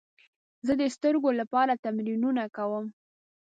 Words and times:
زه 0.65 0.73
د 0.81 0.83
سترګو 0.95 1.29
لپاره 1.41 1.81
تمرینونه 1.85 2.43
کوم. 2.55 2.85